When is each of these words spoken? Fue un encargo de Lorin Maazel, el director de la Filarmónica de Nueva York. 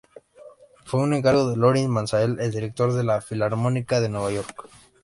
Fue 0.83 0.99
un 1.01 1.13
encargo 1.13 1.47
de 1.47 1.57
Lorin 1.57 1.87
Maazel, 1.91 2.39
el 2.39 2.49
director 2.51 2.91
de 2.91 3.03
la 3.03 3.21
Filarmónica 3.21 4.01
de 4.01 4.09
Nueva 4.09 4.31
York. 4.31 4.67